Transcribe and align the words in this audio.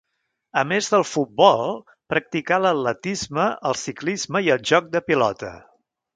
A 0.59 0.61
més 0.69 0.87
del 0.93 1.03
futbol, 1.09 1.69
practicà 2.13 2.59
l'atletisme, 2.63 3.47
el 3.73 3.79
ciclisme 3.83 4.43
i 4.49 4.51
el 4.57 4.67
joc 4.73 4.91
de 4.97 5.05
pilota. 5.13 5.55